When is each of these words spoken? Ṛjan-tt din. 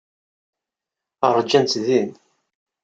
Ṛjan-tt 1.37 1.81
din. 1.85 2.09